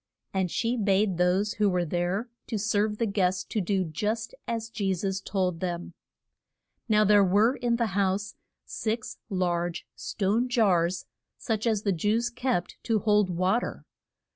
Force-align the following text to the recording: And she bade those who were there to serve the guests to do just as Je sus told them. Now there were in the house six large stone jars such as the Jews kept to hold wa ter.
And 0.33 0.49
she 0.49 0.77
bade 0.77 1.17
those 1.17 1.53
who 1.53 1.69
were 1.69 1.85
there 1.85 2.27
to 2.47 2.57
serve 2.57 2.97
the 2.97 3.05
guests 3.05 3.43
to 3.43 3.61
do 3.61 3.83
just 3.83 4.33
as 4.47 4.69
Je 4.71 4.91
sus 4.95 5.19
told 5.21 5.59
them. 5.59 5.93
Now 6.89 7.03
there 7.03 7.23
were 7.23 7.55
in 7.55 7.75
the 7.75 7.85
house 7.93 8.33
six 8.65 9.17
large 9.29 9.85
stone 9.95 10.49
jars 10.49 11.05
such 11.37 11.67
as 11.67 11.83
the 11.83 11.91
Jews 11.91 12.31
kept 12.31 12.77
to 12.85 12.97
hold 12.97 13.29
wa 13.29 13.59
ter. 13.59 13.85